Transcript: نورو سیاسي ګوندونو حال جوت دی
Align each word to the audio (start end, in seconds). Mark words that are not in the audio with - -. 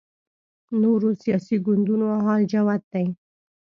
نورو 0.81 1.09
سیاسي 1.23 1.55
ګوندونو 1.65 2.07
حال 2.25 2.41
جوت 2.51 2.81
دی 2.93 3.05